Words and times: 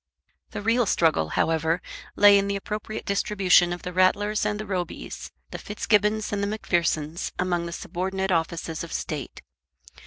The 0.49 0.63
real 0.63 0.87
struggle, 0.87 1.29
however, 1.37 1.79
lay 2.15 2.39
in 2.39 2.47
the 2.47 2.55
appropriate 2.55 3.05
distribution 3.05 3.71
of 3.71 3.83
the 3.83 3.93
Rattlers 3.93 4.47
and 4.47 4.59
the 4.59 4.65
Robys, 4.65 5.29
the 5.51 5.59
Fitzgibbons 5.59 6.33
and 6.33 6.41
the 6.41 6.47
Macphersons 6.47 7.31
among 7.37 7.67
the 7.67 7.71
subordinate 7.71 8.31
offices 8.31 8.83
of 8.83 8.91
State. 8.91 9.43